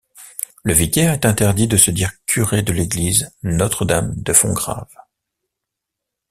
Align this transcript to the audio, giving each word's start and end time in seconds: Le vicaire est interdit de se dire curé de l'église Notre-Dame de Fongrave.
Le 0.63 0.73
vicaire 0.73 1.13
est 1.13 1.27
interdit 1.27 1.67
de 1.67 1.77
se 1.77 1.91
dire 1.91 2.09
curé 2.25 2.63
de 2.63 2.71
l'église 2.73 3.29
Notre-Dame 3.43 4.15
de 4.15 4.33
Fongrave. 4.33 4.89